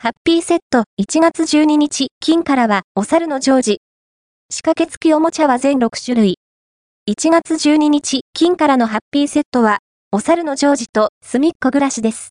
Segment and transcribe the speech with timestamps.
[0.00, 3.80] ハッピーセット1月12日金からはお猿のジョージ。
[4.48, 6.36] 仕掛け付きおもちゃは全6種類。
[7.10, 9.78] 1月12日金からのハッピーセットは
[10.12, 12.26] お猿のジョージとすみっこ暮らしです。